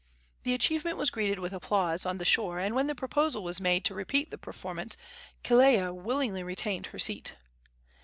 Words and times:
The 0.41 0.55
achievement 0.55 0.97
was 0.97 1.11
greeted 1.11 1.37
with 1.37 1.53
applause 1.53 2.07
on 2.07 2.17
the 2.17 2.25
shore, 2.25 2.57
and 2.57 2.73
when 2.73 2.87
the 2.87 2.95
proposal 2.95 3.43
was 3.43 3.61
made 3.61 3.85
to 3.85 3.93
repeat 3.93 4.31
the 4.31 4.37
performance 4.39 4.97
Kelea 5.43 5.93
willingly 5.93 6.41
retained 6.41 6.87
her 6.87 6.97
seat. 6.97 7.35